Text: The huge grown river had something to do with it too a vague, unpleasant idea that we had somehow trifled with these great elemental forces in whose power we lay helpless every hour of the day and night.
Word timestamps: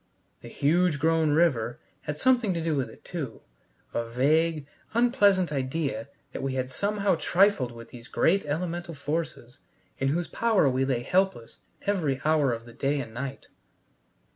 The 0.41 0.47
huge 0.47 0.97
grown 0.97 1.29
river 1.29 1.79
had 2.05 2.17
something 2.17 2.55
to 2.55 2.63
do 2.63 2.75
with 2.75 2.89
it 2.89 3.05
too 3.05 3.41
a 3.93 4.09
vague, 4.09 4.65
unpleasant 4.95 5.51
idea 5.51 6.09
that 6.31 6.41
we 6.41 6.55
had 6.55 6.71
somehow 6.71 7.13
trifled 7.19 7.71
with 7.71 7.89
these 7.89 8.07
great 8.07 8.43
elemental 8.47 8.95
forces 8.95 9.59
in 9.99 10.07
whose 10.07 10.27
power 10.27 10.67
we 10.67 10.85
lay 10.85 11.03
helpless 11.03 11.59
every 11.83 12.19
hour 12.25 12.51
of 12.51 12.65
the 12.65 12.73
day 12.73 12.99
and 12.99 13.13
night. 13.13 13.45